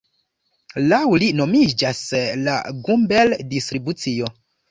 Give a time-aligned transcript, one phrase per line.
[0.93, 2.01] Laŭ li nomiĝas
[2.47, 2.57] la
[2.87, 4.35] Gumbel-Distribucio.